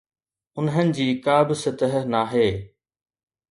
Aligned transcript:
انهن 0.59 0.91
جي 0.99 1.05
ڪا 1.27 1.37
به 1.51 1.55
سطح 1.65 1.93
ناهي. 2.17 2.49